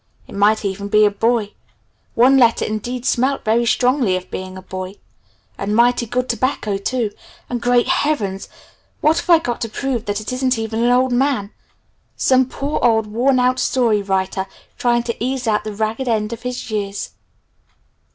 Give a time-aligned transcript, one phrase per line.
[0.27, 1.53] It might even be a boy.
[2.15, 4.95] One letter indeed smelt very strongly of being a boy
[5.59, 7.11] and mighty good tobacco, too!
[7.51, 8.49] And great heavens!
[9.01, 11.51] what have I got to prove that it isn't even an old man
[12.17, 16.41] some poor old worn out story writer trying to ease out the ragged end of
[16.41, 17.11] his years?"